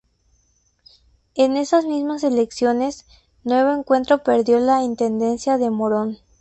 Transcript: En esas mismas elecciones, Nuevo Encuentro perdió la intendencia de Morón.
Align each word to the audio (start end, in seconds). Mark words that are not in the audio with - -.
En 1.35 1.55
esas 1.57 1.85
mismas 1.85 2.23
elecciones, 2.23 3.05
Nuevo 3.43 3.71
Encuentro 3.71 4.23
perdió 4.23 4.59
la 4.59 4.81
intendencia 4.81 5.59
de 5.59 5.69
Morón. 5.69 6.17